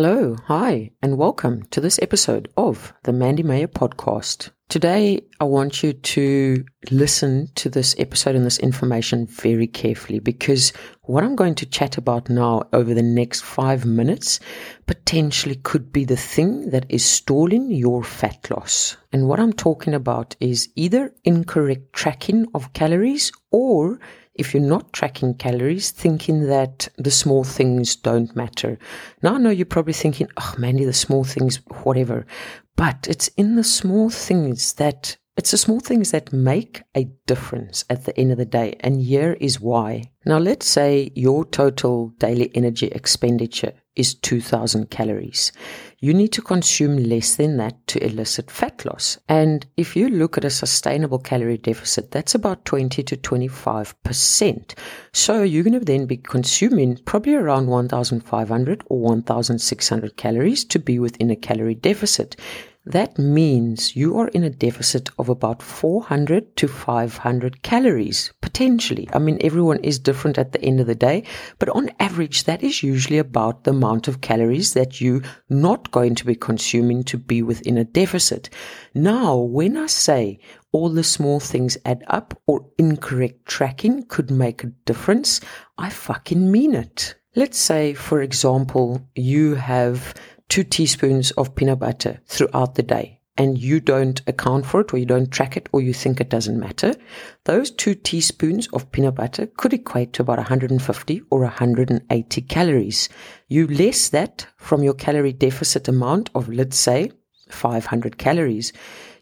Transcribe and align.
Hello, 0.00 0.36
hi, 0.44 0.92
and 1.02 1.18
welcome 1.18 1.64
to 1.72 1.80
this 1.80 1.98
episode 2.00 2.48
of 2.56 2.94
the 3.02 3.12
Mandy 3.12 3.42
Meyer 3.42 3.66
podcast. 3.66 4.50
Today, 4.68 5.22
I 5.40 5.44
want 5.44 5.82
you 5.82 5.92
to 5.92 6.64
listen 6.92 7.48
to 7.56 7.68
this 7.68 7.96
episode 7.98 8.36
and 8.36 8.46
this 8.46 8.60
information 8.60 9.26
very 9.26 9.66
carefully 9.66 10.20
because 10.20 10.72
what 11.02 11.24
I'm 11.24 11.34
going 11.34 11.56
to 11.56 11.66
chat 11.66 11.98
about 11.98 12.30
now 12.30 12.62
over 12.72 12.94
the 12.94 13.02
next 13.02 13.40
five 13.40 13.84
minutes 13.84 14.38
potentially 14.86 15.56
could 15.56 15.92
be 15.92 16.04
the 16.04 16.16
thing 16.16 16.70
that 16.70 16.86
is 16.88 17.04
stalling 17.04 17.68
your 17.72 18.04
fat 18.04 18.48
loss. 18.52 18.96
And 19.12 19.26
what 19.26 19.40
I'm 19.40 19.52
talking 19.52 19.94
about 19.94 20.36
is 20.38 20.68
either 20.76 21.12
incorrect 21.24 21.92
tracking 21.92 22.46
of 22.54 22.72
calories 22.72 23.32
or 23.50 23.98
if 24.38 24.54
you're 24.54 24.62
not 24.62 24.92
tracking 24.92 25.34
calories, 25.34 25.90
thinking 25.90 26.46
that 26.46 26.88
the 26.96 27.10
small 27.10 27.44
things 27.44 27.96
don't 27.96 28.34
matter. 28.34 28.78
Now 29.22 29.34
I 29.34 29.38
know 29.38 29.50
you're 29.50 29.66
probably 29.66 29.92
thinking, 29.92 30.28
oh, 30.36 30.54
Mandy, 30.58 30.84
the 30.84 30.92
small 30.92 31.24
things, 31.24 31.56
whatever. 31.82 32.26
But 32.76 33.06
it's 33.10 33.28
in 33.36 33.56
the 33.56 33.64
small 33.64 34.08
things 34.08 34.74
that 34.74 35.16
it's 35.36 35.52
the 35.52 35.56
small 35.56 35.78
things 35.78 36.10
that 36.10 36.32
make 36.32 36.82
a 36.96 37.04
difference 37.28 37.84
at 37.88 38.04
the 38.04 38.18
end 38.18 38.32
of 38.32 38.38
the 38.38 38.44
day. 38.44 38.74
And 38.80 39.00
here 39.00 39.36
is 39.40 39.60
why. 39.60 40.10
Now, 40.26 40.38
let's 40.38 40.66
say 40.66 41.12
your 41.14 41.44
total 41.44 42.08
daily 42.18 42.50
energy 42.56 42.88
expenditure 42.88 43.72
is 43.98 44.14
2000 44.14 44.88
calories. 44.90 45.52
You 46.00 46.14
need 46.14 46.32
to 46.34 46.42
consume 46.42 46.96
less 46.96 47.34
than 47.34 47.56
that 47.56 47.84
to 47.88 48.04
elicit 48.04 48.50
fat 48.50 48.84
loss. 48.84 49.18
And 49.28 49.66
if 49.76 49.96
you 49.96 50.08
look 50.08 50.38
at 50.38 50.44
a 50.44 50.50
sustainable 50.50 51.18
calorie 51.18 51.58
deficit, 51.58 52.12
that's 52.12 52.36
about 52.36 52.64
20 52.64 53.02
to 53.02 53.16
25%. 53.16 54.74
So 55.12 55.42
you're 55.42 55.64
going 55.64 55.78
to 55.78 55.84
then 55.84 56.06
be 56.06 56.16
consuming 56.16 56.98
probably 57.04 57.34
around 57.34 57.66
1500 57.66 58.84
or 58.86 59.00
1600 59.00 60.16
calories 60.16 60.64
to 60.66 60.78
be 60.78 61.00
within 61.00 61.30
a 61.30 61.36
calorie 61.36 61.74
deficit. 61.74 62.36
That 62.88 63.18
means 63.18 63.94
you 63.94 64.16
are 64.16 64.28
in 64.28 64.44
a 64.44 64.48
deficit 64.48 65.10
of 65.18 65.28
about 65.28 65.62
400 65.62 66.56
to 66.56 66.66
500 66.66 67.62
calories, 67.62 68.32
potentially. 68.40 69.06
I 69.12 69.18
mean, 69.18 69.36
everyone 69.42 69.80
is 69.84 69.98
different 69.98 70.38
at 70.38 70.52
the 70.52 70.62
end 70.62 70.80
of 70.80 70.86
the 70.86 70.94
day, 70.94 71.24
but 71.58 71.68
on 71.68 71.90
average, 72.00 72.44
that 72.44 72.62
is 72.62 72.82
usually 72.82 73.18
about 73.18 73.64
the 73.64 73.72
amount 73.72 74.08
of 74.08 74.22
calories 74.22 74.72
that 74.72 75.02
you're 75.02 75.20
not 75.50 75.90
going 75.90 76.14
to 76.14 76.24
be 76.24 76.34
consuming 76.34 77.04
to 77.04 77.18
be 77.18 77.42
within 77.42 77.76
a 77.76 77.84
deficit. 77.84 78.48
Now, 78.94 79.36
when 79.36 79.76
I 79.76 79.84
say 79.84 80.38
all 80.72 80.88
the 80.88 81.04
small 81.04 81.40
things 81.40 81.76
add 81.84 82.02
up 82.06 82.40
or 82.46 82.64
incorrect 82.78 83.44
tracking 83.44 84.04
could 84.04 84.30
make 84.30 84.64
a 84.64 84.72
difference, 84.86 85.42
I 85.76 85.90
fucking 85.90 86.50
mean 86.50 86.74
it. 86.74 87.16
Let's 87.36 87.58
say, 87.58 87.92
for 87.92 88.22
example, 88.22 89.06
you 89.14 89.56
have 89.56 90.14
two 90.48 90.64
teaspoons 90.64 91.30
of 91.32 91.54
peanut 91.54 91.78
butter 91.78 92.20
throughout 92.26 92.74
the 92.74 92.82
day. 92.82 93.20
And 93.36 93.56
you 93.56 93.78
don't 93.78 94.20
account 94.26 94.66
for 94.66 94.80
it 94.80 94.92
or 94.92 94.98
you 94.98 95.06
don't 95.06 95.30
track 95.30 95.56
it 95.56 95.68
or 95.70 95.80
you 95.80 95.94
think 95.94 96.20
it 96.20 96.28
doesn't 96.28 96.58
matter, 96.58 96.96
those 97.44 97.70
two 97.70 97.94
teaspoons 97.94 98.66
of 98.72 98.90
peanut 98.90 99.14
butter 99.14 99.46
could 99.46 99.72
equate 99.72 100.12
to 100.14 100.22
about 100.22 100.38
150 100.38 101.22
or 101.30 101.40
180 101.42 102.40
calories. 102.42 103.08
You 103.46 103.68
less 103.68 104.08
that 104.08 104.48
from 104.56 104.82
your 104.82 104.94
calorie 104.94 105.32
deficit 105.32 105.86
amount 105.86 106.30
of, 106.34 106.48
let's 106.48 106.76
say, 106.76 107.12
500 107.50 108.18
calories 108.18 108.72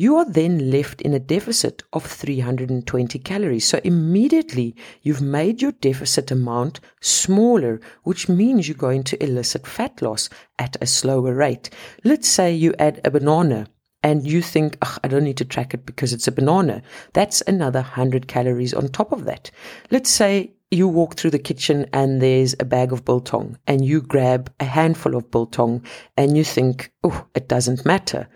you 0.00 0.16
are 0.16 0.24
then 0.24 0.70
left 0.70 1.02
in 1.02 1.12
a 1.12 1.18
deficit 1.18 1.82
of 1.92 2.06
320 2.06 3.18
calories. 3.18 3.66
So 3.66 3.82
immediately 3.84 4.74
you've 5.02 5.20
made 5.20 5.60
your 5.60 5.72
deficit 5.72 6.30
amount 6.30 6.80
smaller, 7.02 7.82
which 8.04 8.26
means 8.26 8.66
you're 8.66 8.78
going 8.78 9.02
to 9.04 9.22
elicit 9.22 9.66
fat 9.66 10.00
loss 10.00 10.30
at 10.58 10.74
a 10.80 10.86
slower 10.86 11.34
rate. 11.34 11.68
Let's 12.02 12.28
say 12.28 12.50
you 12.50 12.74
add 12.78 13.02
a 13.04 13.10
banana 13.10 13.66
and 14.02 14.26
you 14.26 14.40
think, 14.40 14.78
I 15.04 15.06
don't 15.06 15.24
need 15.24 15.36
to 15.36 15.44
track 15.44 15.74
it 15.74 15.84
because 15.84 16.14
it's 16.14 16.28
a 16.28 16.32
banana. 16.32 16.80
That's 17.12 17.42
another 17.42 17.80
100 17.80 18.26
calories 18.26 18.72
on 18.72 18.88
top 18.88 19.12
of 19.12 19.26
that. 19.26 19.50
Let's 19.90 20.08
say 20.08 20.54
you 20.70 20.88
walk 20.88 21.16
through 21.16 21.32
the 21.32 21.38
kitchen 21.38 21.84
and 21.92 22.22
there's 22.22 22.54
a 22.58 22.64
bag 22.64 22.94
of 22.94 23.04
biltong 23.04 23.58
and 23.66 23.84
you 23.84 24.00
grab 24.00 24.50
a 24.60 24.64
handful 24.64 25.14
of 25.14 25.30
biltong 25.30 25.84
and 26.16 26.38
you 26.38 26.44
think, 26.44 26.90
oh, 27.04 27.26
it 27.34 27.48
doesn't 27.48 27.84
matter. 27.84 28.30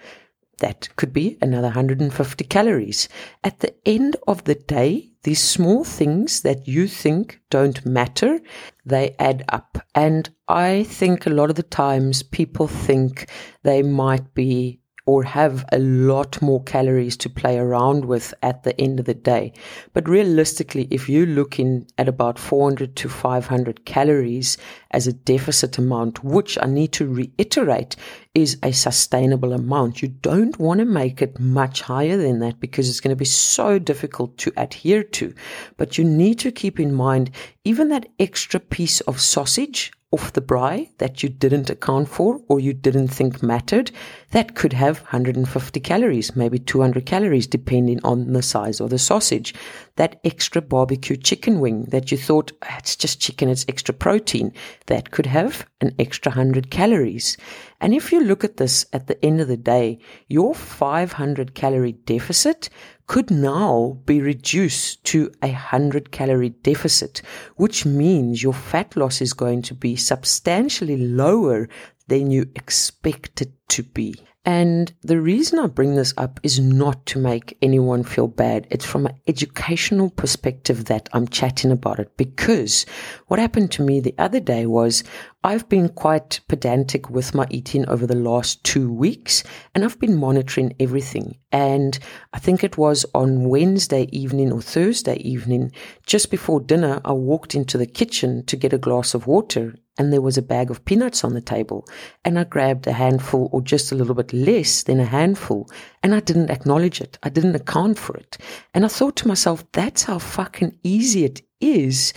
That 0.59 0.89
could 0.97 1.13
be 1.13 1.39
another 1.43 1.69
150 1.69 2.45
calories. 2.45 3.09
At 3.43 3.61
the 3.61 3.75
end 3.87 4.17
of 4.27 4.45
the 4.45 4.55
day, 4.55 5.11
these 5.25 5.43
small 5.43 5.85
things 5.85 6.43
that 6.43 6.69
you 6.69 6.87
think 6.87 7.41
don't 7.51 7.85
matter, 7.85 8.41
they 8.85 9.17
add 9.19 9.45
up. 9.49 9.79
And 9.95 10.29
I 10.47 10.85
think 10.85 11.27
a 11.27 11.31
lot 11.31 11.51
of 11.51 11.57
the 11.57 11.63
times 11.63 12.23
people 12.23 12.69
think 12.69 13.29
they 13.63 13.83
might 13.83 14.35
be 14.35 14.81
or 15.07 15.23
have 15.23 15.65
a 15.71 15.79
lot 15.79 16.41
more 16.41 16.63
calories 16.63 17.17
to 17.19 17.29
play 17.29 17.59
around 17.59 18.07
with 18.07 18.33
at 18.43 18.63
the 18.63 18.79
end 18.81 18.99
of 18.99 19.05
the 19.05 19.15
day. 19.15 19.53
But 19.93 20.09
realistically, 20.09 20.89
if 20.91 21.09
you're 21.09 21.27
looking 21.27 21.87
at 21.99 22.09
about 22.09 22.39
400 22.39 22.97
to 22.97 23.09
500 23.09 23.85
calories 23.85 24.57
as 24.93 25.07
a 25.07 25.13
deficit 25.13 25.77
amount, 25.77 26.25
which 26.25 26.57
I 26.61 26.67
need 26.67 26.93
to 26.93 27.07
reiterate 27.07 27.97
is 28.35 28.57
a 28.63 28.73
sustainable 28.73 29.53
amount, 29.53 30.01
you 30.01 30.09
don't 30.09 30.59
want 30.59 30.79
to 30.79 30.87
make 30.87 31.21
it 31.21 31.39
much 31.39 31.83
higher 31.83 32.17
than 32.17 32.39
that 32.39 32.59
because 32.59 32.89
it's 32.89 33.01
going 33.01 33.15
to 33.15 33.17
be 33.17 33.27
so 33.27 33.79
difficult 33.79 34.39
to 34.39 34.53
adhere 34.57 35.05
to. 35.05 35.35
But 35.77 35.99
you 35.99 36.05
need 36.05 36.39
to 36.41 36.51
keep 36.51 36.81
in 36.81 36.95
mind 36.95 37.31
even 37.65 37.91
that 37.91 38.09
extra 38.19 38.59
piece 38.59 39.01
of 39.03 39.21
sausage 39.21 39.93
off 40.15 40.33
the 40.35 40.41
braai 40.41 40.89
that 40.99 41.25
you 41.25 41.29
didn't 41.29 41.71
account 41.71 42.09
for 42.09 42.41
or 42.47 42.61
you 42.61 42.73
didn't 42.73 43.09
think 43.09 43.43
mattered, 43.43 43.91
that 44.31 44.55
could 44.55 44.73
have 44.73 45.01
150 45.01 45.81
calories, 45.81 46.37
maybe 46.37 46.57
200 46.57 47.05
calories, 47.05 47.49
depending 47.49 47.99
on 48.05 48.33
the 48.33 48.41
size 48.41 48.81
of 48.81 48.91
the 48.91 48.99
sausage. 48.99 49.53
That 49.97 50.21
extra 50.23 50.63
barbecue 50.63 51.17
chicken 51.17 51.59
wing 51.59 51.87
that 51.87 52.13
you 52.13 52.17
thought, 52.17 52.53
ah, 52.63 52.77
it's 52.79 52.95
just 52.95 53.21
chicken, 53.21 53.49
it's 53.49 53.67
extra 53.69 53.93
protein, 53.93 54.53
that 54.87 55.11
could 55.11 55.27
have 55.27 55.67
an 55.81 55.93
extra 55.99 56.31
100 56.31 56.71
calories. 56.71 57.37
And 57.81 57.93
if 57.93 58.13
you 58.13 58.21
look 58.21 58.45
at 58.45 58.57
this 58.57 58.87
at 58.93 59.09
the 59.09 59.23
end 59.25 59.41
of 59.41 59.49
the 59.49 59.57
day, 59.57 59.99
your 60.29 60.55
500 60.55 61.57
calorie 61.57 61.99
deficit 62.07 62.71
could 63.07 63.31
now 63.31 63.99
be 64.07 64.21
reduced 64.21 65.05
to 65.05 65.31
a 65.43 65.49
100 65.49 66.11
calorie 66.11 66.51
deficit, 66.51 67.21
which 67.57 67.85
means 67.85 68.43
your 68.43 68.55
fat 68.55 68.97
loss 68.97 69.21
is 69.21 69.33
going 69.33 69.63
to 69.63 69.75
be 69.75 69.97
substantially 69.97 70.97
lower 70.97 71.69
than 72.09 72.31
you 72.31 72.51
expect 72.55 73.43
it 73.43 73.53
to 73.69 73.83
be. 73.83 74.15
And 74.47 74.93
the 75.01 75.21
reason 75.21 75.59
I 75.59 75.69
bring 75.69 75.95
this 75.95 76.13
up 76.19 76.39
is 76.43 76.61
not 76.61 77.07
to 77.07 77.19
make 77.19 77.57
anyone 77.63 78.05
feel 78.05 78.29
bad. 78.29 78.67
It's 78.71 78.85
from 78.85 79.07
an 79.07 79.15
educational 79.27 80.11
perspective 80.11 80.85
that 80.85 81.09
I'm 81.15 81.29
chatting 81.29 81.73
about 81.73 81.99
it 81.99 82.15
because 82.19 82.85
what 83.29 83.41
happened 83.41 83.71
to 83.73 83.83
me 83.83 84.01
the 84.01 84.15
other 84.19 84.41
day 84.41 84.67
was 84.67 85.03
I've 85.43 85.67
been 85.71 85.89
quite 85.89 86.41
pedantic 86.47 87.09
with 87.09 87.35
my 87.35 87.47
eating 87.49 87.89
over 87.89 88.07
the 88.07 88.17
last 88.17 88.63
two 88.65 88.93
weeks 88.93 89.45
and 89.75 89.83
I've 89.83 89.99
been 89.99 90.17
monitoring 90.17 90.75
everything. 90.79 91.39
And 91.51 91.99
I 92.35 92.39
think 92.39 92.63
it 92.63 92.77
was 92.77 93.07
on 93.15 93.49
Wednesday 93.49 94.09
evening 94.13 94.53
or 94.53 94.61
Thursday 94.61 95.17
evening, 95.17 95.73
just 96.05 96.31
before 96.31 96.61
dinner, 96.61 97.01
I 97.03 97.13
walked 97.13 97.55
into 97.55 97.79
the 97.79 97.87
kitchen 97.87 98.45
to 98.47 98.57
get 98.57 98.75
a 98.75 98.79
glass 98.79 99.15
of 99.15 99.27
water 99.27 99.75
and 99.99 100.13
there 100.13 100.21
was 100.21 100.37
a 100.37 100.43
bag 100.43 100.71
of 100.71 100.85
peanuts 100.85 101.25
on 101.25 101.35
the 101.35 101.41
table. 101.41 101.87
And 102.25 102.39
I 102.39 102.45
grabbed 102.45 102.87
a 102.87 102.93
handful 102.93 103.49
or 103.53 103.63
just 103.63 103.93
a 103.93 103.95
little 103.95 104.15
bit 104.15 104.33
less 104.33 104.83
than 104.83 105.01
a 105.01 105.05
handful 105.05 105.69
and 106.03 106.15
I 106.15 106.21
didn't 106.21 106.51
acknowledge 106.51 107.01
it. 107.01 107.19
I 107.23 107.29
didn't 107.29 107.55
account 107.55 107.99
for 107.99 108.17
it. 108.17 108.39
And 108.73 108.85
I 108.85 108.89
thought 108.89 109.17
to 109.17 109.29
myself, 109.29 109.65
that's 109.73 110.05
how 110.05 110.19
fucking 110.19 110.79
easy 110.83 111.25
it 111.25 111.43
is 111.61 112.13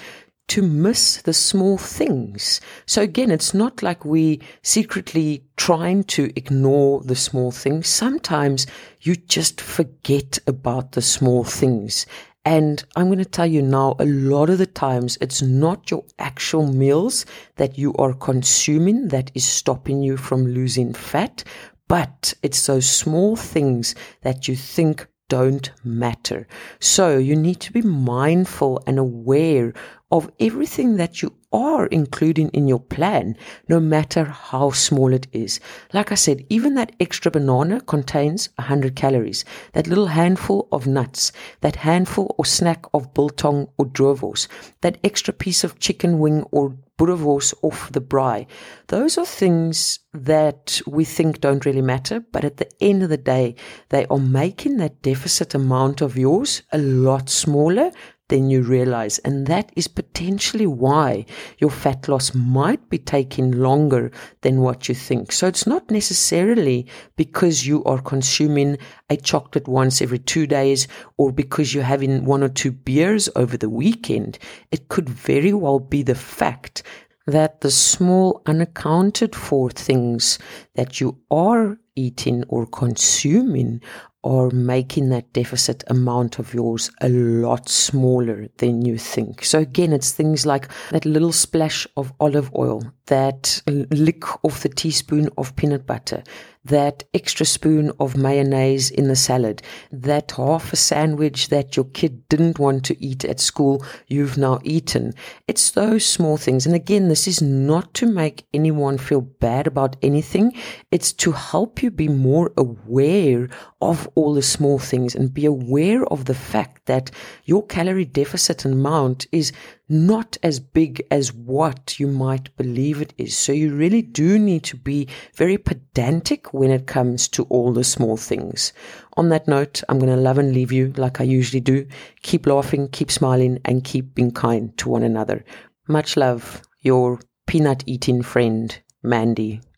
to 0.48 0.62
miss 0.62 1.22
the 1.22 1.34
small 1.34 1.78
things. 1.78 2.62
So 2.86 3.02
again, 3.02 3.32
it's 3.32 3.54
not 3.54 3.84
like 3.84 4.06
we 4.06 4.42
secretly 4.64 5.44
trying 5.58 6.06
to 6.06 6.32
ignore 6.36 7.02
the 7.02 7.16
small 7.16 7.52
things. 7.52 7.88
Sometimes 7.88 8.66
you 9.02 9.16
just 9.16 9.60
forget 9.60 10.40
about 10.48 10.94
the 10.94 11.02
small 11.02 11.44
things 11.44 12.06
and 12.48 12.82
I'm 12.96 13.08
going 13.08 13.18
to 13.18 13.26
tell 13.26 13.46
you 13.46 13.62
now, 13.62 13.98
a 14.00 14.06
lot 14.06 14.50
of 14.50 14.58
the 14.58 14.66
times 14.66 15.18
it's 15.20 15.42
not 15.42 15.92
your 15.92 16.06
actual 16.18 16.66
meals 16.66 17.26
that 17.58 17.78
you 17.78 17.94
are 17.96 18.14
consuming 18.14 19.10
that 19.10 19.32
is 19.36 19.44
stopping 19.44 20.02
you 20.02 20.16
from 20.16 20.48
losing 20.48 20.94
fat, 20.94 21.44
but 21.90 22.34
it's 22.44 22.66
those 22.66 22.90
small 22.90 23.36
things 23.36 23.96
that 24.22 24.48
you 24.48 24.56
think 24.56 25.08
don't 25.28 25.72
matter. 25.84 26.48
So 26.80 27.18
you 27.18 27.36
need 27.36 27.60
to 27.60 27.74
be 27.74 27.82
mindful 27.82 28.82
and 28.88 28.98
aware 28.98 29.74
of 30.12 30.32
everything 30.40 30.98
that 30.98 31.22
you 31.22 31.34
are 31.52 31.88
including 31.88 32.50
in 32.50 32.68
your 32.68 32.80
plan, 32.80 33.36
no 33.68 33.80
matter 33.80 34.26
how 34.26 34.70
small 34.72 35.14
it 35.14 35.28
is. 35.32 35.60
Like 35.94 36.12
I 36.12 36.16
said, 36.16 36.46
even 36.50 36.76
that 36.76 36.94
extra 37.00 37.32
banana 37.32 37.82
contains 37.82 38.50
100 38.56 38.96
calories. 38.96 39.46
That 39.74 39.88
little 39.88 40.08
handful 40.08 40.68
of 40.72 40.88
nuts, 40.88 41.32
that 41.62 41.78
handful 41.78 42.36
or 42.38 42.46
snack 42.46 42.86
of 42.94 43.14
biltong 43.14 43.70
or 43.78 43.86
droëwors, 43.86 44.48
that 44.82 44.98
extra 45.04 45.34
piece 45.34 45.64
of 45.64 45.80
chicken 45.80 46.20
wing 46.20 46.44
or 46.52 46.76
boerewors 46.98 47.54
off 47.62 47.92
the 47.92 48.02
braai. 48.02 48.48
Those 48.88 49.18
are 49.18 49.26
things 49.26 50.00
that 50.14 50.82
we 50.88 51.06
think 51.06 51.42
don't 51.42 51.66
really 51.66 51.82
matter, 51.82 52.20
but 52.20 52.44
at 52.44 52.58
the 52.58 52.70
end 52.82 53.04
of 53.04 53.10
the 53.10 53.18
day, 53.18 53.56
they 53.90 54.06
are 54.08 54.18
making 54.18 54.78
that 54.78 55.02
deficit 55.04 55.54
amount 55.54 56.02
of 56.02 56.18
yours 56.18 56.64
a 56.72 56.78
lot 56.80 57.30
smaller 57.30 57.92
than 58.30 58.50
you 58.50 58.62
realize. 58.62 59.20
And 59.20 59.48
that 59.48 59.72
is 59.76 59.88
potentially 59.88 60.68
why 60.68 61.26
your 61.60 61.70
fat 61.70 62.08
loss 62.08 62.34
might 62.34 62.90
be 62.90 62.98
taking 62.98 63.52
longer 63.52 64.12
than 64.42 64.62
what 64.62 64.90
you 64.90 64.96
think. 64.96 65.32
So 65.32 65.48
it's 65.48 65.68
not 65.68 65.90
necessarily 65.90 66.88
because 67.16 67.66
you 67.66 67.84
are 67.86 68.02
consuming 68.02 68.78
a 69.10 69.18
chocolate 69.18 69.68
once 69.68 70.02
every 70.02 70.20
two 70.20 70.48
days 70.48 70.88
or 71.18 71.32
because 71.32 71.74
you're 71.74 71.84
having 71.84 72.26
one 72.26 72.44
or 72.44 72.50
two 72.50 72.72
beers 72.72 73.30
over 73.36 73.58
the 73.58 73.70
weekend. 73.70 74.38
It 74.72 74.90
could 74.90 75.10
very 75.10 75.54
well 75.54 75.80
be 75.80 76.04
the 76.04 76.16
fact 76.16 76.84
that 77.26 77.62
the 77.62 77.72
small 77.72 78.42
unaccounted 78.46 79.36
for 79.36 79.70
things 79.70 80.40
that 80.76 81.02
you 81.02 81.20
are 81.30 81.78
eating 81.98 82.44
or 82.48 82.66
consuming 82.66 83.82
are 84.24 84.50
making 84.50 85.10
that 85.10 85.32
deficit 85.32 85.84
amount 85.88 86.38
of 86.38 86.54
yours 86.54 86.92
a 87.02 87.08
lot 87.08 87.70
smaller 87.70 88.48
than 88.58 88.84
you 88.84 88.98
think. 88.98 89.44
So 89.46 89.60
again, 89.60 89.94
it's 89.94 90.12
things 90.12 90.46
like 90.46 90.68
that 90.92 91.06
little 91.06 91.32
splash 91.32 91.88
of 91.96 92.12
olive 92.20 92.54
oil, 92.56 92.84
that 93.06 93.62
lick 93.68 94.44
off 94.44 94.64
the 94.64 94.70
teaspoon 94.70 95.30
of 95.38 95.56
peanut 95.56 95.86
butter, 95.86 96.24
that 96.66 97.04
extra 97.14 97.46
spoon 97.46 97.94
of 98.02 98.18
mayonnaise 98.18 98.90
in 98.90 99.08
the 99.08 99.16
salad, 99.16 99.62
that 99.92 100.32
half 100.32 100.74
a 100.74 100.76
sandwich 100.76 101.48
that 101.48 101.78
your 101.78 101.86
kid 101.86 102.28
didn't 102.28 102.60
want 102.60 102.84
to 102.84 103.02
eat 103.02 103.24
at 103.24 103.40
school, 103.40 103.86
you've 104.08 104.38
now 104.38 104.60
eaten. 104.64 105.14
It's 105.48 105.72
those 105.72 106.06
small 106.06 106.36
things. 106.36 106.66
And 106.66 106.76
again, 106.76 107.08
this 107.08 107.28
is 107.28 107.42
not 107.42 107.94
to 107.94 108.06
make 108.06 108.46
anyone 108.54 108.98
feel 108.98 109.22
bad 109.22 109.68
about 109.68 109.96
anything. 110.02 110.52
It's 110.92 111.14
to 111.14 111.32
help 111.32 111.82
you 111.88 111.92
be 111.92 112.10
more 112.10 112.52
aware 112.58 113.48
of 113.80 114.10
all 114.16 114.34
the 114.34 114.42
small 114.42 114.78
things 114.78 115.16
and 115.16 115.34
be 115.34 115.46
aware 115.46 116.06
of 116.08 116.26
the 116.26 116.34
fact 116.34 116.86
that 116.86 117.10
your 117.46 117.66
calorie 117.66 118.04
deficit 118.04 118.66
amount 118.66 119.26
is 119.32 119.54
not 119.88 120.38
as 120.44 120.60
big 120.60 121.02
as 121.10 121.34
what 121.34 121.98
you 121.98 122.08
might 122.08 122.54
believe 122.58 123.02
it 123.02 123.14
is. 123.18 123.38
So 123.38 123.54
you 123.54 123.74
really 123.74 124.02
do 124.02 124.38
need 124.38 124.64
to 124.66 124.76
be 124.76 125.08
very 125.34 125.58
pedantic 125.58 126.54
when 126.54 126.72
it 126.72 126.88
comes 126.88 127.30
to 127.30 127.44
all 127.44 127.72
the 127.72 127.86
small 127.86 128.18
things. 128.18 128.74
On 129.16 129.30
that 129.30 129.48
note, 129.48 129.82
I'm 129.88 129.98
going 129.98 130.14
to 130.14 130.22
love 130.22 130.38
and 130.38 130.54
leave 130.54 130.74
you 130.74 130.92
like 130.98 131.22
I 131.22 131.24
usually 131.24 131.62
do. 131.62 131.88
Keep 132.22 132.48
laughing, 132.48 132.90
keep 132.90 133.10
smiling, 133.10 133.60
and 133.64 133.86
keep 133.86 134.14
being 134.14 134.32
kind 134.32 134.78
to 134.80 134.90
one 134.90 135.04
another. 135.04 135.46
Much 135.88 136.18
love, 136.18 136.62
your 136.82 137.22
peanut 137.46 137.82
eating 137.88 138.22
friend, 138.22 138.78
Mandy. 139.02 139.62